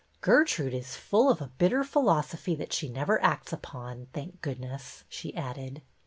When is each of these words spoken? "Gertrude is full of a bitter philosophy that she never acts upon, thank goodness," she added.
"Gertrude 0.21 0.73
is 0.73 0.95
full 0.95 1.29
of 1.29 1.43
a 1.43 1.51
bitter 1.59 1.83
philosophy 1.83 2.55
that 2.55 2.73
she 2.73 2.89
never 2.89 3.21
acts 3.23 3.53
upon, 3.53 4.07
thank 4.13 4.41
goodness," 4.41 5.03
she 5.07 5.31
added. 5.35 5.83